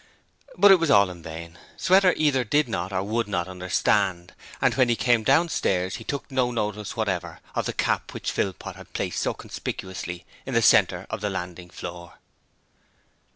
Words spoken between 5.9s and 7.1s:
he took no notice